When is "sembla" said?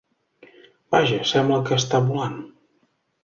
1.33-1.59